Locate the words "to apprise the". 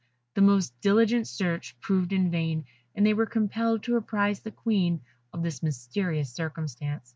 3.83-4.49